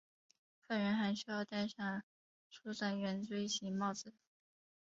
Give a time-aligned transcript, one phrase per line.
[0.65, 2.01] 犯人还需要戴上
[2.49, 4.15] 竖长圆锥形帽子。